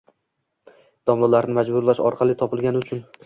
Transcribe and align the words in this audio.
odamlarni 1.09 1.55
majburlash 1.59 2.03
orqali 2.11 2.39
topilgani 2.43 2.83
uchun 2.87 3.05